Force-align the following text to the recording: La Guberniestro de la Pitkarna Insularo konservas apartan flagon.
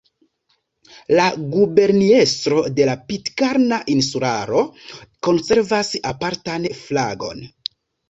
La 1.19 1.27
Guberniestro 1.51 2.63
de 2.81 2.89
la 2.91 2.97
Pitkarna 3.13 3.81
Insularo 3.99 4.67
konservas 5.31 5.97
apartan 6.17 6.71
flagon. 6.85 7.51